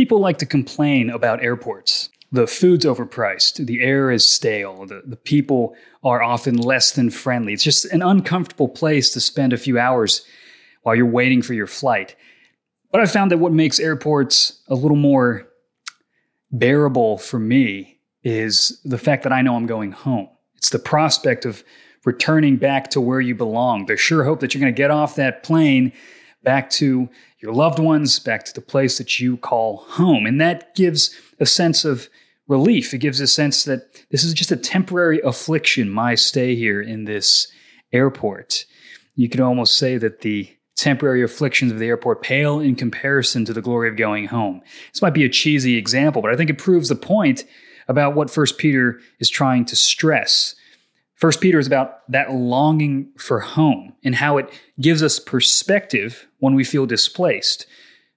[0.00, 2.08] People like to complain about airports.
[2.32, 7.52] The food's overpriced, the air is stale, the, the people are often less than friendly.
[7.52, 10.24] It's just an uncomfortable place to spend a few hours
[10.84, 12.16] while you're waiting for your flight.
[12.90, 15.46] But I found that what makes airports a little more
[16.50, 20.30] bearable for me is the fact that I know I'm going home.
[20.56, 21.62] It's the prospect of
[22.06, 25.16] returning back to where you belong, the sure hope that you're going to get off
[25.16, 25.92] that plane
[26.42, 27.10] back to
[27.42, 30.26] your loved ones, back to the place that you call home.
[30.26, 32.08] And that gives a sense of
[32.48, 32.92] relief.
[32.92, 37.04] It gives a sense that this is just a temporary affliction, my stay here in
[37.04, 37.50] this
[37.92, 38.66] airport.
[39.14, 43.52] You could almost say that the temporary afflictions of the airport pale in comparison to
[43.52, 44.62] the glory of going home.
[44.92, 47.44] This might be a cheesy example, but I think it proves the point
[47.86, 50.54] about what First Peter is trying to stress.
[51.20, 56.54] First Peter is about that longing for home and how it gives us perspective when
[56.54, 57.66] we feel displaced.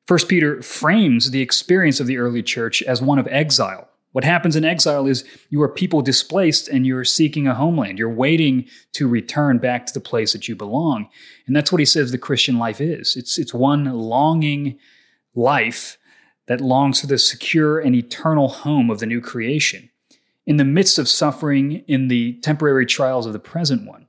[0.08, 3.90] First Peter frames the experience of the early church as one of exile.
[4.14, 8.00] What happens in exile is you are people displaced and you're seeking a homeland.
[8.00, 11.10] You're waiting to return back to the place that you belong.
[11.46, 13.18] And that's what he says the Christian life is.
[13.18, 14.80] It's, it's one longing
[15.36, 15.98] life
[16.48, 19.90] that longs for the secure and eternal home of the new creation
[20.46, 24.08] in the midst of suffering in the temporary trials of the present one.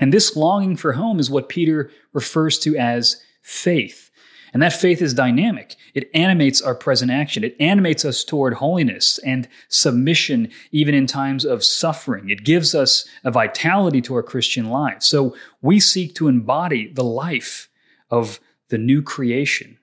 [0.00, 4.10] And this longing for home is what Peter refers to as faith.
[4.52, 5.74] And that faith is dynamic.
[5.94, 7.42] It animates our present action.
[7.42, 12.30] It animates us toward holiness and submission, even in times of suffering.
[12.30, 15.08] It gives us a vitality to our Christian lives.
[15.08, 17.68] So we seek to embody the life
[18.10, 19.78] of the new creation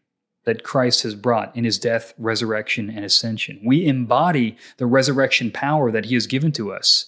[0.46, 3.60] that Christ has brought in his death, resurrection, and ascension.
[3.64, 7.06] We embody the resurrection power that he has given to us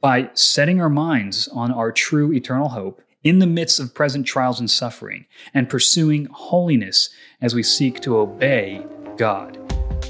[0.00, 4.60] by setting our minds on our true eternal hope in the midst of present trials
[4.60, 8.84] and suffering and pursuing holiness as we seek to obey
[9.16, 9.58] God.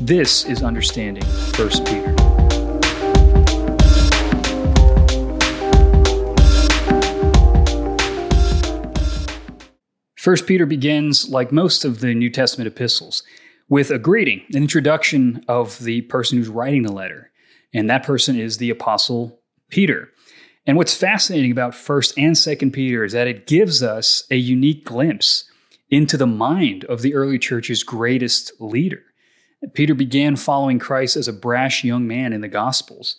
[0.01, 2.30] This is understanding 1 Peter.
[10.21, 13.23] First Peter begins, like most of the New Testament epistles,
[13.71, 17.31] with a greeting, an introduction of the person who's writing the letter.
[17.73, 20.11] And that person is the Apostle Peter.
[20.67, 24.85] And what's fascinating about 1st and 2nd Peter is that it gives us a unique
[24.85, 25.51] glimpse
[25.89, 29.03] into the mind of the early church's greatest leader.
[29.73, 33.17] Peter began following Christ as a brash young man in the Gospels.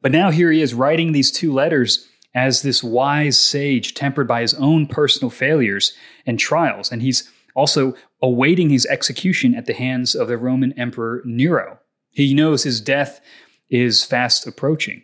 [0.00, 4.42] But now here he is writing these two letters as this wise sage tempered by
[4.42, 5.94] his own personal failures
[6.26, 6.92] and trials.
[6.92, 11.78] And he's also awaiting his execution at the hands of the Roman Emperor Nero.
[12.10, 13.20] He knows his death
[13.68, 15.02] is fast approaching.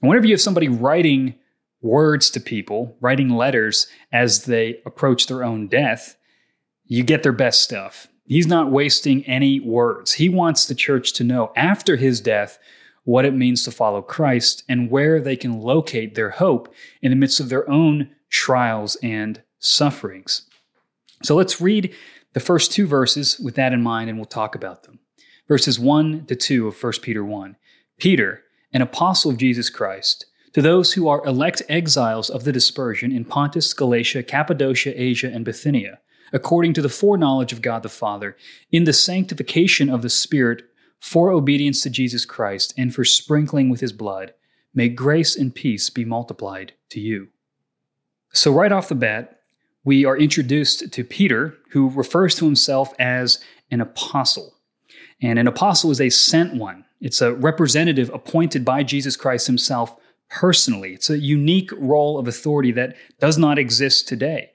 [0.00, 1.34] And whenever you have somebody writing
[1.80, 6.16] words to people, writing letters as they approach their own death,
[6.84, 8.08] you get their best stuff.
[8.26, 10.12] He's not wasting any words.
[10.12, 12.58] He wants the church to know after his death
[13.04, 17.16] what it means to follow Christ, and where they can locate their hope in the
[17.16, 20.48] midst of their own trials and sufferings.
[21.22, 21.94] So let's read
[22.32, 24.98] the first two verses with that in mind, and we'll talk about them.
[25.46, 27.56] Verses 1 to 2 of 1 Peter 1.
[27.98, 33.12] Peter, an apostle of Jesus Christ, to those who are elect exiles of the dispersion
[33.12, 36.00] in Pontus, Galatia, Cappadocia, Asia, and Bithynia,
[36.32, 38.36] according to the foreknowledge of God the Father,
[38.72, 40.62] in the sanctification of the Spirit
[41.04, 44.32] for obedience to Jesus Christ and for sprinkling with his blood,
[44.72, 47.28] may grace and peace be multiplied to you.
[48.32, 49.40] So, right off the bat,
[49.84, 53.38] we are introduced to Peter, who refers to himself as
[53.70, 54.54] an apostle.
[55.20, 59.94] And an apostle is a sent one, it's a representative appointed by Jesus Christ himself
[60.30, 60.94] personally.
[60.94, 64.52] It's a unique role of authority that does not exist today.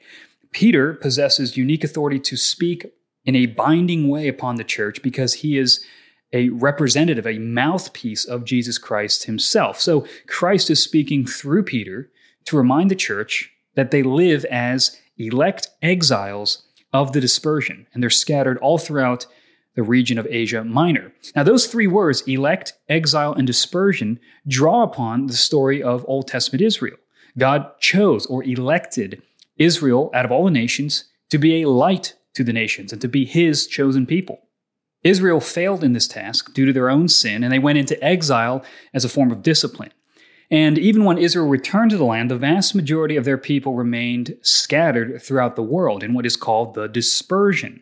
[0.52, 2.88] Peter possesses unique authority to speak
[3.24, 5.86] in a binding way upon the church because he is
[6.32, 9.80] a representative, a mouthpiece of Jesus Christ himself.
[9.80, 12.10] So Christ is speaking through Peter
[12.46, 16.64] to remind the church that they live as elect exiles
[16.94, 19.28] of the dispersion, and they're scattered all throughout
[19.76, 21.14] the region of Asia Minor.
[21.36, 26.62] Now, those three words, elect, exile, and dispersion, draw upon the story of Old Testament
[26.62, 26.98] Israel.
[27.38, 29.22] God chose or elected
[29.58, 33.08] Israel out of all the nations to be a light to the nations and to
[33.08, 34.40] be his chosen people.
[35.04, 38.64] Israel failed in this task due to their own sin, and they went into exile
[38.94, 39.92] as a form of discipline.
[40.52, 44.36] And even when Israel returned to the land, the vast majority of their people remained
[44.42, 47.82] scattered throughout the world in what is called the dispersion.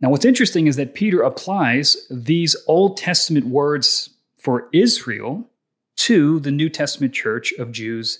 [0.00, 5.48] Now, what's interesting is that Peter applies these Old Testament words for Israel
[5.96, 8.18] to the New Testament church of Jews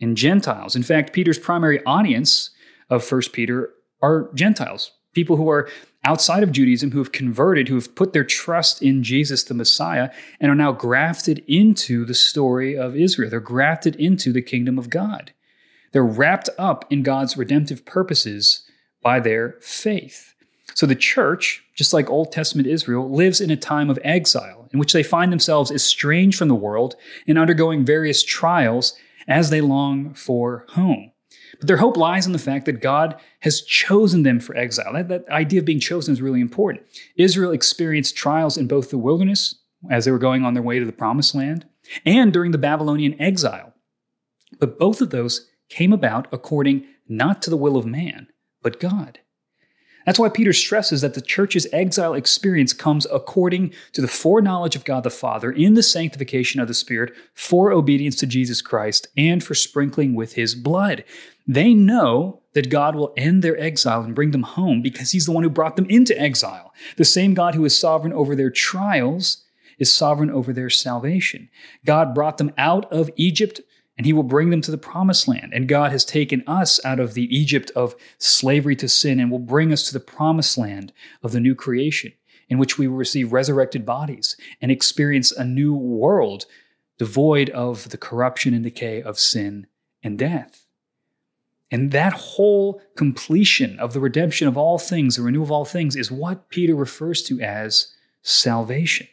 [0.00, 0.76] and Gentiles.
[0.76, 2.50] In fact, Peter's primary audience
[2.90, 3.70] of 1 Peter
[4.02, 5.68] are Gentiles, people who are
[6.04, 10.10] outside of Judaism who have converted, who have put their trust in Jesus the Messiah,
[10.40, 13.30] and are now grafted into the story of Israel.
[13.30, 15.32] They're grafted into the kingdom of God.
[15.92, 18.64] They're wrapped up in God's redemptive purposes
[19.02, 20.34] by their faith.
[20.74, 24.78] So the church, just like Old Testament Israel, lives in a time of exile in
[24.80, 26.96] which they find themselves estranged from the world
[27.28, 28.94] and undergoing various trials
[29.28, 31.12] as they long for home.
[31.58, 34.92] But their hope lies in the fact that God has chosen them for exile.
[34.92, 36.86] That, that idea of being chosen is really important.
[37.16, 39.56] Israel experienced trials in both the wilderness,
[39.90, 41.66] as they were going on their way to the promised land,
[42.04, 43.74] and during the Babylonian exile.
[44.58, 48.28] But both of those came about according not to the will of man,
[48.62, 49.18] but God.
[50.06, 54.84] That's why Peter stresses that the church's exile experience comes according to the foreknowledge of
[54.84, 59.42] God the Father in the sanctification of the Spirit for obedience to Jesus Christ and
[59.42, 61.04] for sprinkling with his blood.
[61.46, 65.32] They know that God will end their exile and bring them home because he's the
[65.32, 66.72] one who brought them into exile.
[66.96, 69.42] The same God who is sovereign over their trials
[69.78, 71.48] is sovereign over their salvation.
[71.84, 73.60] God brought them out of Egypt
[73.96, 75.52] and he will bring them to the promised land.
[75.54, 79.38] And God has taken us out of the Egypt of slavery to sin and will
[79.38, 80.92] bring us to the promised land
[81.22, 82.12] of the new creation,
[82.48, 86.46] in which we will receive resurrected bodies and experience a new world
[86.98, 89.66] devoid of the corruption and decay of sin
[90.02, 90.66] and death.
[91.70, 95.96] And that whole completion of the redemption of all things, the renewal of all things,
[95.96, 97.92] is what Peter refers to as
[98.22, 99.08] salvation.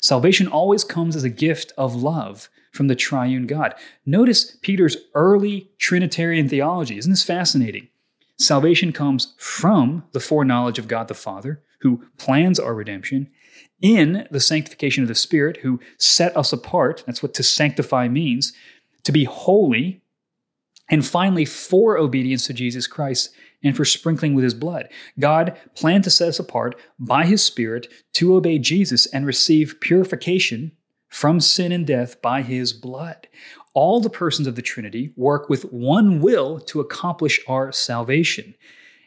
[0.00, 3.74] Salvation always comes as a gift of love from the triune God.
[4.06, 6.98] Notice Peter's early Trinitarian theology.
[6.98, 7.88] Isn't this fascinating?
[8.38, 13.30] Salvation comes from the foreknowledge of God the Father, who plans our redemption,
[13.82, 17.02] in the sanctification of the Spirit, who set us apart.
[17.06, 18.52] That's what to sanctify means,
[19.04, 20.02] to be holy,
[20.90, 23.30] and finally, for obedience to Jesus Christ
[23.62, 24.88] and for sprinkling with his blood.
[25.18, 30.72] God planned to set us apart by his Spirit to obey Jesus and receive purification
[31.10, 33.28] from sin and death by his blood.
[33.74, 38.54] All the persons of the Trinity work with one will to accomplish our salvation.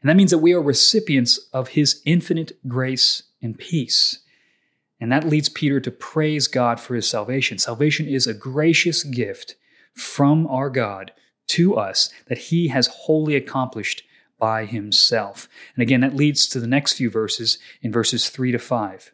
[0.02, 4.20] And that means that we are recipients of his infinite grace and peace.
[5.00, 7.58] And that leads Peter to praise God for his salvation.
[7.58, 9.56] Salvation is a gracious gift
[9.94, 11.12] from our God
[11.48, 14.04] to us that he has wholly accomplished
[14.38, 15.48] by himself.
[15.76, 19.14] And again, that leads to the next few verses in verses 3 to 5.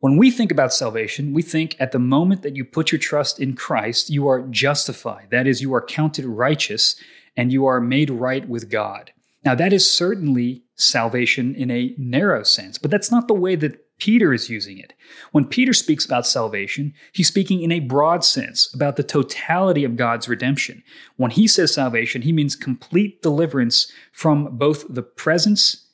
[0.00, 3.38] When we think about salvation, we think at the moment that you put your trust
[3.38, 5.28] in Christ, you are justified.
[5.30, 6.96] That is, you are counted righteous
[7.36, 9.12] and you are made right with God.
[9.44, 13.98] Now, that is certainly salvation in a narrow sense, but that's not the way that
[13.98, 14.94] Peter is using it.
[15.32, 19.96] When Peter speaks about salvation, he's speaking in a broad sense about the totality of
[19.96, 20.82] God's redemption.
[21.16, 25.88] When he says salvation, he means complete deliverance from both the presence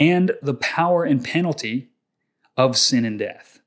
[0.00, 1.90] and the power and penalty
[2.56, 3.60] of sin and death.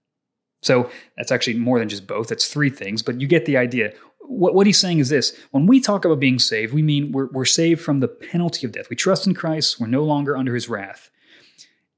[0.62, 2.28] So that's actually more than just both.
[2.28, 3.94] That's three things, but you get the idea.
[4.22, 7.28] What, what he's saying is this when we talk about being saved, we mean we're,
[7.28, 8.90] we're saved from the penalty of death.
[8.90, 11.10] We trust in Christ, we're no longer under his wrath.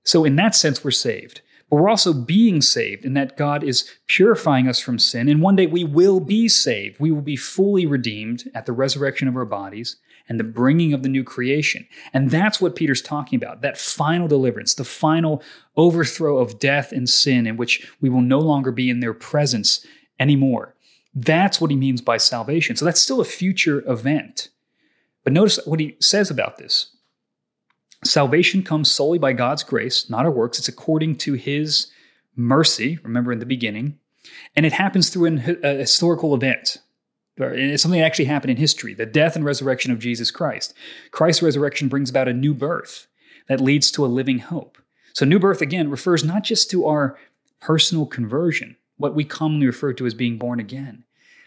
[0.03, 1.41] So, in that sense, we're saved.
[1.69, 5.29] But we're also being saved in that God is purifying us from sin.
[5.29, 7.00] And one day we will be saved.
[7.00, 9.98] We will be fully redeemed at the resurrection of our bodies
[10.29, 11.88] and the bringing of the new creation.
[12.13, 15.43] And that's what Peter's talking about that final deliverance, the final
[15.75, 19.86] overthrow of death and sin, in which we will no longer be in their presence
[20.19, 20.75] anymore.
[21.15, 22.75] That's what he means by salvation.
[22.75, 24.50] So that's still a future event.
[25.24, 26.91] But notice what he says about this.
[28.05, 30.59] Salvation comes solely by God's grace, not our works.
[30.59, 31.91] It's according to his
[32.36, 34.00] mercy, remember in the beginning,
[34.55, 36.77] and it happens through an, historical event.
[37.39, 40.74] It's eh, something that actually happened in history the death and resurrection of Jesus Christ.
[41.12, 43.08] Christ's resurrection brings about a new birth
[43.48, 44.77] that leads to a living hope.
[45.13, 47.17] So, new birth, again, refers not just to our
[47.60, 51.03] personal conversion, what we commonly refer to as being born again,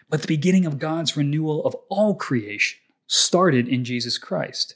[0.09, 4.75] but the beginning of God's renewal of all creation started in Jesus Christ.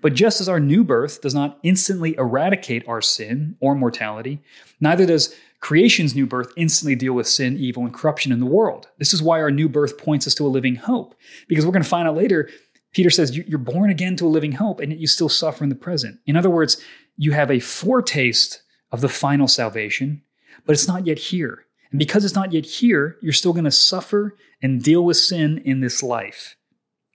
[0.00, 4.40] But just as our new birth does not instantly eradicate our sin or mortality,
[4.80, 8.88] neither does creation's new birth instantly deal with sin, evil, and corruption in the world.
[8.98, 11.14] This is why our new birth points us to a living hope,
[11.48, 12.50] because we're going to find out later.
[12.92, 15.70] Peter says you're born again to a living hope, and yet you still suffer in
[15.70, 16.18] the present.
[16.26, 16.82] In other words,
[17.16, 20.22] you have a foretaste of the final salvation,
[20.66, 21.64] but it's not yet here.
[21.90, 25.62] And because it's not yet here, you're still going to suffer and deal with sin
[25.64, 26.56] in this life,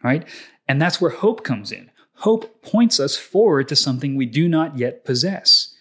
[0.03, 0.25] right?
[0.69, 1.91] And that's where hope comes in.
[2.13, 5.73] Hope points us forward to something we do not yet possess.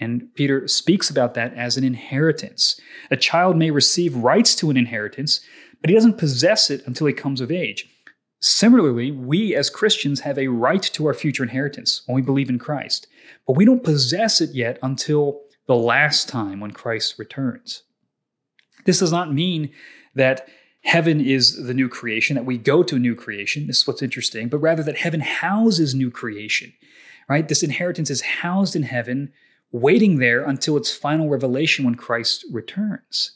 [0.00, 2.80] And Peter speaks about that as an inheritance.
[3.10, 5.40] A child may receive rights to an inheritance,
[5.80, 7.86] but he doesn't possess it until he comes of age.
[8.40, 12.58] Similarly, we as Christians have a right to our future inheritance when we believe in
[12.58, 13.06] Christ,
[13.46, 17.82] but we don't possess it yet until the last time when Christ returns.
[18.86, 19.70] This does not mean
[20.14, 20.48] that
[20.82, 23.66] heaven is the new creation, that we go to a new creation.
[23.66, 26.72] This is what's interesting, but rather that heaven houses new creation,
[27.28, 27.46] right?
[27.46, 29.32] This inheritance is housed in heaven,
[29.72, 33.32] waiting there until its final revelation when Christ returns.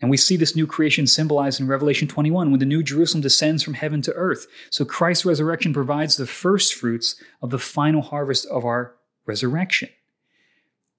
[0.00, 3.62] And we see this new creation symbolized in Revelation 21 when the new Jerusalem descends
[3.62, 4.46] from heaven to earth.
[4.68, 9.88] So Christ's resurrection provides the first fruits of the final harvest of our resurrection.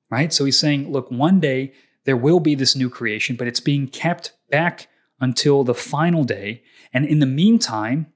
[0.10, 0.32] Right?
[0.32, 1.74] So he's saying, look, one day
[2.06, 4.88] there will be this new creation, but it's being kept back
[5.20, 6.64] until the final day.
[6.94, 8.08] And in the meantime,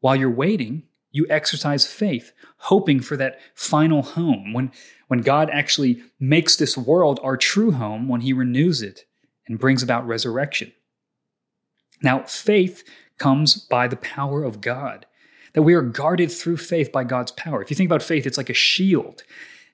[0.00, 4.70] while you're waiting, you exercise faith, hoping for that final home when,
[5.08, 9.04] when God actually makes this world our true home, when He renews it
[9.46, 10.72] and brings about resurrection.
[12.02, 12.84] Now, faith
[13.18, 15.06] comes by the power of God,
[15.52, 17.60] that we are guarded through faith by God's power.
[17.60, 19.24] If you think about faith, it's like a shield,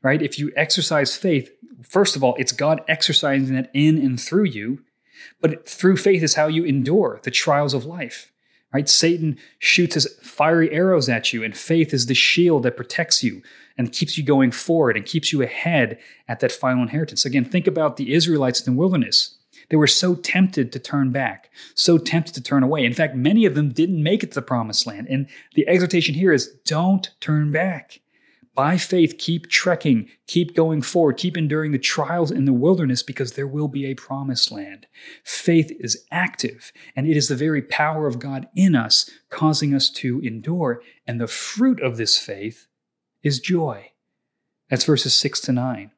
[0.03, 0.21] right?
[0.21, 1.51] If you exercise faith,
[1.83, 4.83] first of all, it's God exercising that in and through you,
[5.41, 8.33] but through faith is how you endure the trials of life.
[8.77, 8.91] Right?
[8.91, 13.41] Satan shoots his fiery arrows at you, and faith is the shield that protects you
[13.79, 17.25] and keeps you going forward and keeps you ahead at that final inheritance.
[17.25, 19.39] Again, think about the Israelites in the wilderness.
[19.71, 22.85] They were so tempted to turn back, so tempted to turn away.
[22.85, 25.07] In fact, many of them didn't make it to the promised land.
[25.09, 28.01] And the exhortation here is don't turn back.
[28.57, 33.33] By faith, keep trekking, keep going forward, keep enduring the trials in the wilderness because
[33.33, 34.87] there will be a promised land.
[35.23, 39.91] Faith is active, and it is the very power of God in us causing us
[39.91, 40.81] to endure.
[41.07, 42.67] And the fruit of this faith
[43.23, 43.91] is joy.
[44.71, 45.91] That's verses 6 to 9.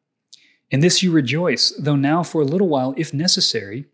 [0.71, 3.87] In this you rejoice, though now for a little while, if necessary,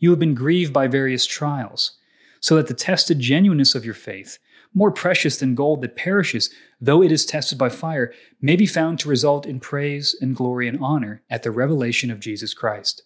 [0.00, 1.92] you have been grieved by various trials,
[2.40, 4.40] so that the tested genuineness of your faith,
[4.74, 8.98] more precious than gold that perishes, though it is tested by fire, may be found
[9.00, 13.02] to result in praise and glory and honor at the revelation of Jesus Christ.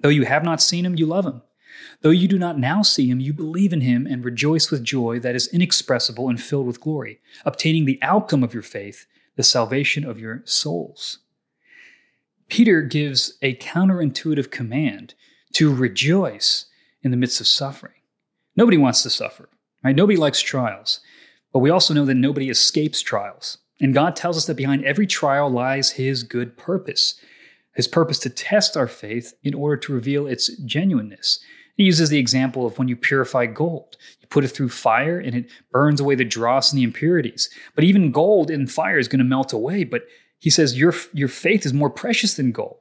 [0.00, 1.42] Though you have not seen him, you love him.
[2.02, 5.18] Though you do not now see him, you believe in him and rejoice with joy
[5.20, 10.04] that is inexpressible and filled with glory, obtaining the outcome of your faith, the salvation
[10.04, 11.18] of your souls.
[12.48, 15.14] Peter gives a counterintuitive command
[15.54, 16.66] to rejoice
[17.02, 17.94] in the midst of suffering.
[18.56, 19.48] Nobody wants to suffer,
[19.84, 19.94] right?
[19.94, 21.00] Nobody likes trials,
[21.52, 23.58] but we also know that nobody escapes trials.
[23.80, 27.20] And God tells us that behind every trial lies his good purpose,
[27.74, 31.40] his purpose to test our faith in order to reveal its genuineness.
[31.76, 33.96] He uses the example of when you purify gold.
[34.20, 37.50] You put it through fire and it burns away the dross and the impurities.
[37.74, 40.02] But even gold in fire is going to melt away, but
[40.38, 42.78] he says, your, your faith is more precious than gold.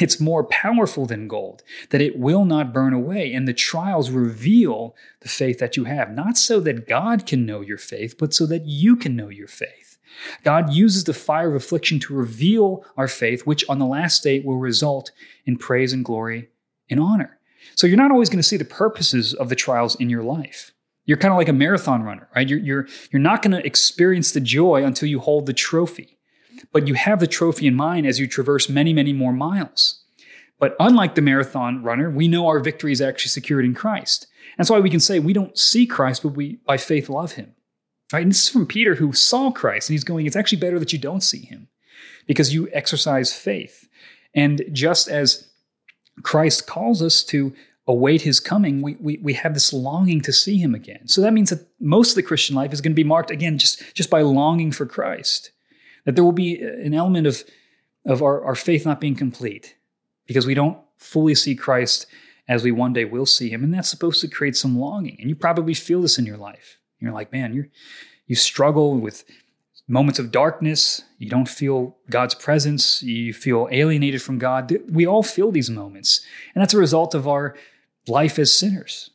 [0.00, 3.32] It's more powerful than gold, that it will not burn away.
[3.32, 7.60] And the trials reveal the faith that you have, not so that God can know
[7.60, 9.98] your faith, but so that you can know your faith.
[10.42, 14.40] God uses the fire of affliction to reveal our faith, which on the last day
[14.40, 15.12] will result
[15.46, 16.48] in praise and glory
[16.90, 17.38] and honor.
[17.76, 20.72] So you're not always going to see the purposes of the trials in your life.
[21.06, 22.48] You're kind of like a marathon runner, right?
[22.48, 26.13] You're, you're, you're not going to experience the joy until you hold the trophy
[26.72, 30.02] but you have the trophy in mind as you traverse many, many more miles.
[30.58, 34.26] But unlike the marathon runner, we know our victory is actually secured in Christ.
[34.52, 37.32] And that's why we can say we don't see Christ, but we by faith love
[37.32, 37.54] him.
[38.12, 38.22] Right?
[38.22, 40.92] And this is from Peter who saw Christ, and he's going, it's actually better that
[40.92, 41.68] you don't see him
[42.26, 43.88] because you exercise faith.
[44.34, 45.48] And just as
[46.22, 47.54] Christ calls us to
[47.86, 51.08] await his coming, we, we, we have this longing to see him again.
[51.08, 53.58] So that means that most of the Christian life is going to be marked again
[53.58, 55.50] just, just by longing for Christ
[56.04, 57.44] that there will be an element of,
[58.06, 59.76] of our, our faith not being complete
[60.26, 62.06] because we don't fully see Christ
[62.48, 63.64] as we one day will see him.
[63.64, 65.16] And that's supposed to create some longing.
[65.20, 66.78] And you probably feel this in your life.
[67.00, 67.68] You're like, man, you're,
[68.26, 69.24] you struggle with
[69.88, 71.02] moments of darkness.
[71.18, 73.02] You don't feel God's presence.
[73.02, 74.72] You feel alienated from God.
[74.90, 76.24] We all feel these moments.
[76.54, 77.54] And that's a result of our
[78.06, 79.10] life as sinners,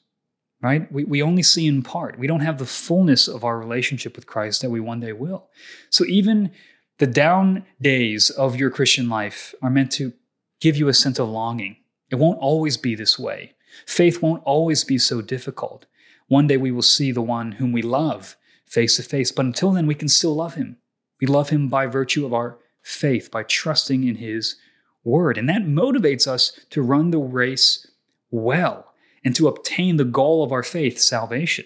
[0.62, 0.92] right?
[0.92, 2.20] We, we only see in part.
[2.20, 5.50] We don't have the fullness of our relationship with Christ that we one day will.
[5.90, 6.52] So even
[7.00, 10.14] the down days of your Christian life are meant to
[10.60, 11.78] give you a sense of longing.
[12.12, 13.54] It won't always be this way.
[13.86, 15.86] Faith won't always be so difficult.
[16.28, 19.72] One day we will see the one whom we love face to face, but until
[19.72, 20.78] then, we can still love him.
[21.20, 24.58] We love him by virtue of our faith, by trusting in his
[25.04, 25.38] word.
[25.38, 27.90] And that motivates us to run the race
[28.30, 31.66] well and to obtain the goal of our faith, salvation,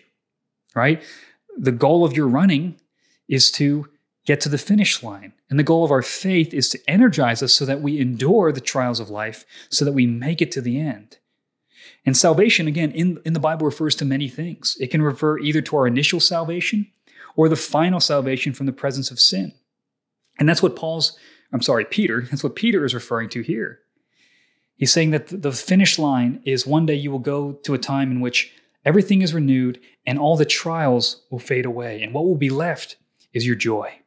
[0.75, 1.03] right?
[1.57, 2.79] The goal of your running
[3.27, 3.89] is to
[4.25, 5.33] get to the finish line.
[5.49, 8.61] And the goal of our faith is to energize us so that we endure the
[8.61, 11.17] trials of life, so that we make it to the end.
[12.05, 14.77] And salvation, again, in, in the Bible refers to many things.
[14.79, 16.87] It can refer either to our initial salvation
[17.35, 19.53] or the final salvation from the presence of sin.
[20.39, 21.17] And that's what Paul's,
[21.51, 23.79] I'm sorry, Peter, that's what Peter is referring to here.
[24.75, 28.11] He's saying that the finish line is one day you will go to a time
[28.11, 28.53] in which
[28.85, 32.01] everything is renewed and all the trials will fade away.
[32.01, 32.97] And what will be left
[33.33, 33.99] is your joy.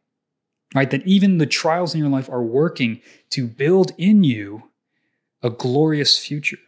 [0.74, 0.90] Right?
[0.90, 4.64] That even the trials in your life are working to build in you
[5.42, 6.58] a glorious future.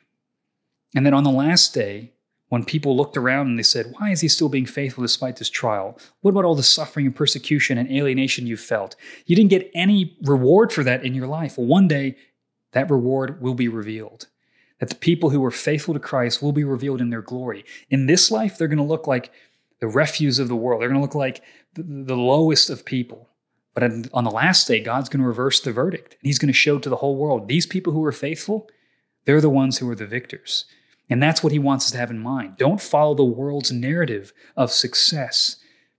[0.95, 2.13] And then on the last day,
[2.49, 5.51] when people looked around and they said, Why is he still being faithful despite this
[5.51, 5.99] trial?
[6.21, 8.97] What about all the suffering and persecution and alienation you felt?
[9.27, 11.59] You didn't get any reward for that in your life.
[11.59, 12.17] Well, one day,
[12.73, 14.29] that reward will be revealed.
[14.81, 17.65] That the people who were faithful to Christ will be revealed in their glory.
[17.91, 19.31] In this life, they're going to look like
[19.81, 20.81] the refuse of the world.
[20.81, 21.43] They're going to look like
[21.75, 23.28] the lowest of people.
[23.79, 26.15] But on the last day, God's going to reverse the verdict.
[26.15, 28.69] And He's going to show to the whole world these people who are faithful,
[29.25, 30.65] they're the ones who are the victors.
[31.09, 32.57] And that's what he wants us to have in mind.
[32.57, 35.59] Don't follow the world's narrative of success,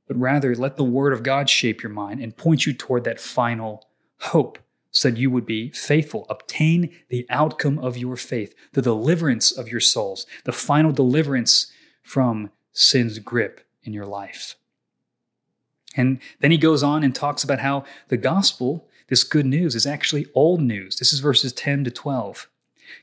[0.09, 3.17] but rather let the word of God shape your mind and point you toward that
[3.17, 3.87] final
[4.19, 4.59] hope
[4.91, 9.69] so that you would be faithful, obtain the outcome of your faith, the deliverance of
[9.69, 11.71] your souls, the final deliverance
[12.03, 14.57] from sin's grip in your life.
[15.95, 19.85] And then he goes on and talks about how the gospel, this good news, is
[19.85, 20.97] actually old news.
[20.97, 22.47] This is verses 10 to 12.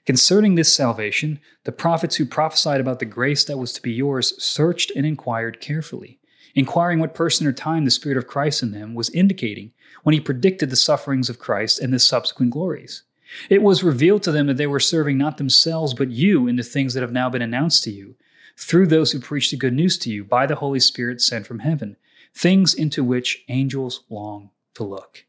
[0.04, 4.40] Concerning this salvation, the prophets who prophesied about the grace that was to be yours
[4.42, 6.18] searched and inquired carefully,
[6.54, 10.20] inquiring what person or time the Spirit of Christ in them was indicating when he
[10.20, 13.02] predicted the sufferings of Christ and the subsequent glories.
[13.50, 16.62] It was revealed to them that they were serving not themselves but you in the
[16.62, 18.14] things that have now been announced to you,
[18.56, 21.58] through those who preach the good news to you by the Holy Spirit sent from
[21.58, 21.96] heaven,
[22.36, 25.24] things into which angels long to look.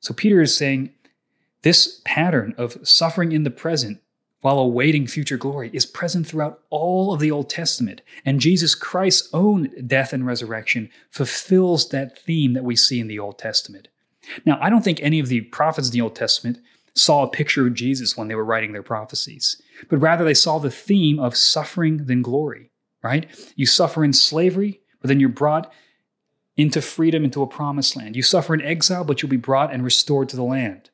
[0.00, 0.90] So Peter is saying,
[1.62, 4.00] this pattern of suffering in the present
[4.40, 8.00] while awaiting future glory is present throughout all of the Old Testament.
[8.24, 13.18] And Jesus Christ's own death and resurrection fulfills that theme that we see in the
[13.18, 13.88] Old Testament.
[14.46, 16.58] Now, I don't think any of the prophets in the Old Testament
[16.94, 20.58] saw a picture of Jesus when they were writing their prophecies, but rather they saw
[20.58, 22.70] the theme of suffering than glory,
[23.02, 23.26] right?
[23.56, 25.72] You suffer in slavery, but then you're brought
[26.56, 28.16] into freedom, into a promised land.
[28.16, 30.90] You suffer in exile, but you'll be brought and restored to the land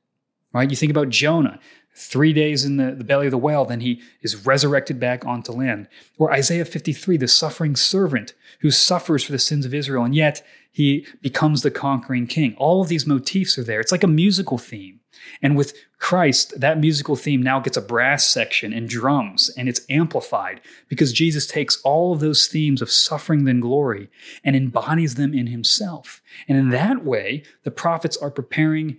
[0.56, 0.70] right?
[0.70, 1.58] You think about Jonah,
[1.94, 5.52] three days in the, the belly of the whale, then he is resurrected back onto
[5.52, 5.88] land.
[6.18, 10.44] Or Isaiah 53, the suffering servant who suffers for the sins of Israel, and yet
[10.72, 12.54] he becomes the conquering king.
[12.56, 13.80] All of these motifs are there.
[13.80, 15.00] It's like a musical theme.
[15.42, 19.80] And with Christ, that musical theme now gets a brass section and drums, and it's
[19.88, 24.08] amplified because Jesus takes all of those themes of suffering then glory
[24.44, 26.22] and embodies them in himself.
[26.48, 28.98] And in that way, the prophets are preparing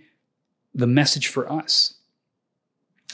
[0.74, 1.94] the message for us.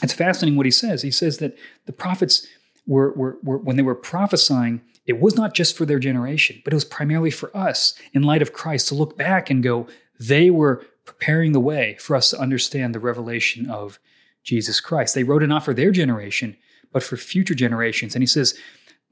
[0.02, 1.02] It's fascinating what he says.
[1.02, 2.46] He says that the prophets
[2.86, 6.72] were, were, were, when they were prophesying, it was not just for their generation, but
[6.72, 9.86] it was primarily for us in light of Christ to look back and go,
[10.18, 13.98] they were preparing the way for us to understand the revelation of
[14.42, 15.14] Jesus Christ.
[15.14, 16.56] They wrote it not for their generation,
[16.92, 18.14] but for future generations.
[18.14, 18.58] And he says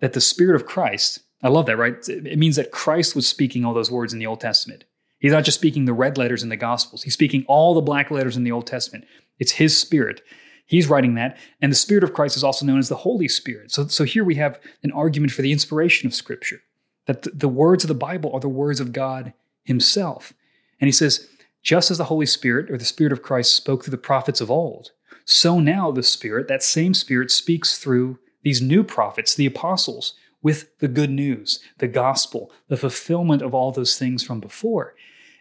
[0.00, 1.96] that the Spirit of Christ, I love that, right?
[2.08, 4.84] It means that Christ was speaking all those words in the Old Testament.
[5.18, 8.10] He's not just speaking the red letters in the Gospels, he's speaking all the black
[8.10, 9.04] letters in the Old Testament.
[9.38, 10.22] It's his spirit.
[10.66, 11.36] He's writing that.
[11.60, 13.72] And the Spirit of Christ is also known as the Holy Spirit.
[13.72, 16.62] So, so here we have an argument for the inspiration of Scripture,
[17.06, 19.32] that the, the words of the Bible are the words of God
[19.64, 20.32] Himself.
[20.80, 21.28] And he says,
[21.62, 24.50] just as the Holy Spirit or the Spirit of Christ spoke through the prophets of
[24.50, 24.90] old,
[25.24, 30.76] so now the Spirit, that same Spirit, speaks through these new prophets, the apostles, with
[30.78, 34.94] the good news, the gospel, the fulfillment of all those things from before.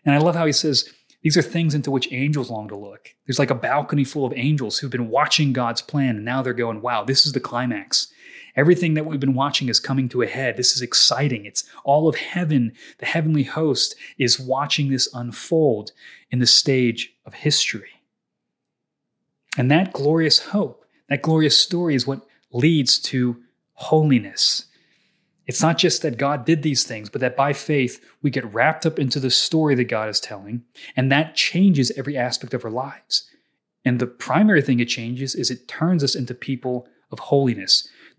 [0.05, 0.87] And I love how he says,
[1.23, 3.09] these are things into which angels long to look.
[3.25, 6.53] There's like a balcony full of angels who've been watching God's plan, and now they're
[6.53, 8.11] going, wow, this is the climax.
[8.55, 10.57] Everything that we've been watching is coming to a head.
[10.57, 11.45] This is exciting.
[11.45, 12.73] It's all of heaven.
[12.97, 15.91] The heavenly host is watching this unfold
[16.29, 18.01] in the stage of history.
[19.57, 23.37] And that glorious hope, that glorious story is what leads to
[23.73, 24.65] holiness.
[25.47, 28.85] It's not just that God did these things, but that by faith we get wrapped
[28.85, 30.63] up into the story that God is telling,
[30.95, 33.27] and that changes every aspect of our lives.
[33.83, 37.87] And the primary thing it changes is it turns us into people of holiness.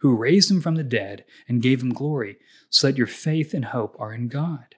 [0.00, 2.38] who raised him from the dead and gave him glory,
[2.70, 4.74] so that your faith and hope are in God.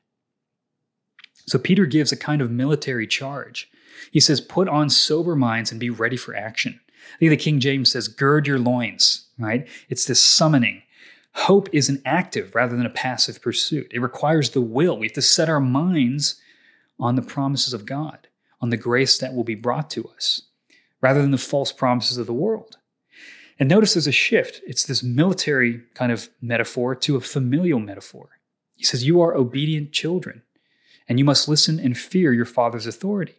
[1.47, 3.71] So Peter gives a kind of military charge.
[4.13, 6.81] He says, Put on sober minds and be ready for action.
[7.15, 9.67] I think the King James says, Gird your loins, right?
[9.89, 10.83] It's this summoning.
[11.33, 13.91] Hope is an active rather than a passive pursuit.
[13.93, 14.99] It requires the will.
[14.99, 16.41] We have to set our minds
[16.99, 18.29] on the promises of God,
[18.61, 20.43] on the grace that will be brought to us,
[21.01, 22.77] rather than the false promises of the world.
[23.59, 24.61] And notice there's a shift.
[24.67, 28.39] It's this military kind of metaphor to a familial metaphor.
[28.77, 30.43] He says, You are obedient children,
[31.09, 33.35] and you must listen and fear your father's authority.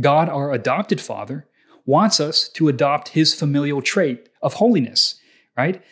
[0.00, 1.46] God, our adopted father,
[1.84, 5.20] wants us to adopt his familial trait of holiness,
[5.56, 5.82] right?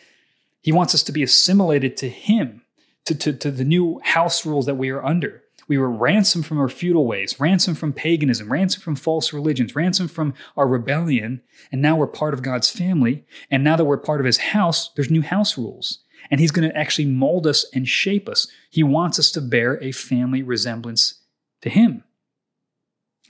[0.61, 2.61] He wants us to be assimilated to Him,
[3.05, 5.43] to, to, to the new house rules that we are under.
[5.67, 10.11] We were ransomed from our feudal ways, ransomed from paganism, ransomed from false religions, ransomed
[10.11, 13.25] from our rebellion, and now we're part of God's family.
[13.51, 15.99] And now that we're part of His house, there's new house rules.
[16.31, 18.47] And He's going to actually mold us and shape us.
[18.69, 21.21] He wants us to bear a family resemblance
[21.61, 22.03] to Him.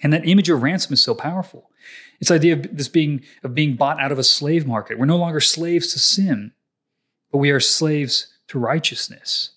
[0.03, 1.71] And that image of ransom is so powerful.
[2.19, 4.99] It's the idea of this being of being bought out of a slave market.
[4.99, 6.51] We're no longer slaves to sin
[7.31, 9.51] but we are slaves to righteousness.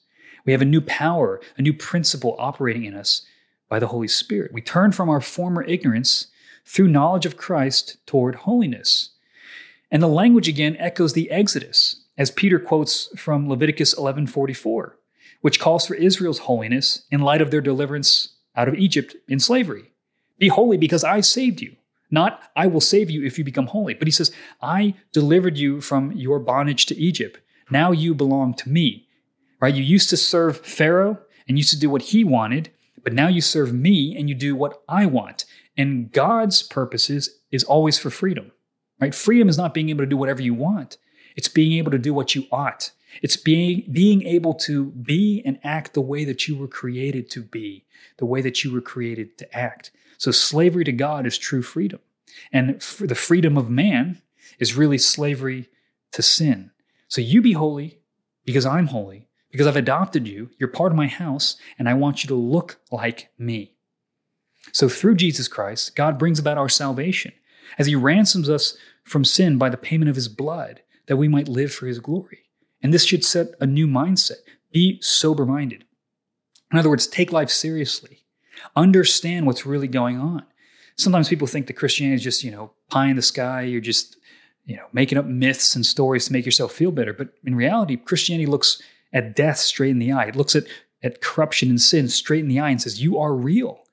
[0.44, 3.22] We have a new power, a new principle operating in us
[3.68, 4.52] by the Holy Spirit.
[4.52, 6.28] We turn from our former ignorance
[6.64, 9.10] through knowledge of Christ toward holiness.
[9.90, 14.96] And the language again echoes the Exodus, as Peter quotes from Leviticus 11:44,
[15.40, 19.92] which calls for Israel's holiness in light of their deliverance out of Egypt in slavery.
[20.38, 21.76] Be holy because I saved you.
[22.10, 23.94] Not, I will save you if you become holy.
[23.94, 27.40] But he says, I delivered you from your bondage to Egypt.
[27.70, 29.06] Now you belong to me,
[29.60, 29.74] right?
[29.74, 31.18] You used to serve Pharaoh
[31.48, 32.70] and used to do what he wanted,
[33.02, 35.44] but now you serve me and you do what I want.
[35.76, 38.52] And God's purposes is always for freedom,
[39.00, 39.14] right?
[39.14, 40.98] Freedom is not being able to do whatever you want.
[41.36, 42.90] It's being able to do what you ought.
[43.22, 47.42] It's being, being able to be and act the way that you were created to
[47.42, 47.84] be,
[48.18, 49.90] the way that you were created to act.
[50.18, 52.00] So slavery to God is true freedom.
[52.52, 54.22] And the freedom of man
[54.58, 55.68] is really slavery
[56.12, 56.70] to sin.
[57.08, 58.00] So you be holy
[58.44, 60.50] because I'm holy, because I've adopted you.
[60.58, 63.74] You're part of my house, and I want you to look like me.
[64.72, 67.32] So through Jesus Christ, God brings about our salvation
[67.78, 71.48] as he ransoms us from sin by the payment of his blood that we might
[71.48, 72.40] live for his glory.
[72.82, 74.38] And this should set a new mindset.
[74.72, 75.84] Be sober minded.
[76.72, 78.24] In other words, take life seriously.
[78.76, 80.44] Understand what's really going on.
[80.96, 83.62] Sometimes people think that Christianity is just, you know, pie in the sky.
[83.62, 84.16] You're just
[84.70, 87.12] you know, making up myths and stories to make yourself feel better.
[87.12, 88.80] But in reality, Christianity looks
[89.12, 90.26] at death straight in the eye.
[90.26, 90.64] It looks at,
[91.02, 93.84] at corruption and sin straight in the eye and says, You are real.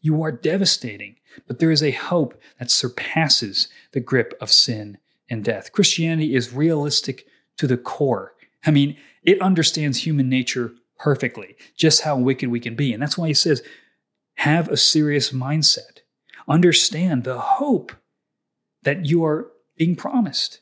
[0.00, 1.16] You are devastating.
[1.46, 4.98] But there is a hope that surpasses the grip of sin
[5.30, 5.72] and death.
[5.72, 8.34] Christianity is realistic to the core.
[8.66, 12.92] I mean, it understands human nature perfectly, just how wicked we can be.
[12.92, 13.62] And that's why he says,
[14.36, 16.00] have a serious mindset.
[16.48, 17.92] Understand the hope
[18.82, 20.60] that you are being promised.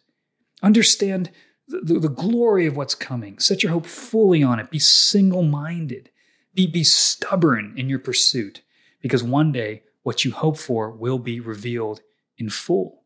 [0.63, 1.31] Understand
[1.71, 3.39] the, the, glory of what's coming.
[3.39, 4.71] Set your hope fully on it.
[4.71, 6.11] Be single minded.
[6.55, 8.63] Be, be stubborn in your pursuit
[9.01, 12.01] because one day what you hope for will be revealed
[12.39, 13.05] in full.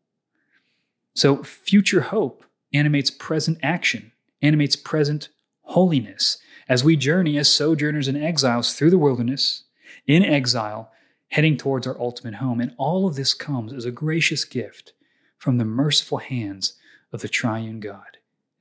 [1.13, 5.29] So, future hope animates present action, animates present
[5.61, 9.63] holiness as we journey as sojourners and exiles through the wilderness,
[10.07, 10.91] in exile,
[11.29, 12.59] heading towards our ultimate home.
[12.59, 14.93] And all of this comes as a gracious gift
[15.37, 16.73] from the merciful hands
[17.13, 18.14] of the triune God.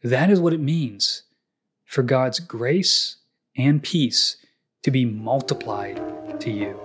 [0.04, 1.22] That is what it means
[1.86, 3.16] for God's grace
[3.56, 4.36] and peace
[4.82, 5.98] to be multiplied
[6.40, 6.83] to you.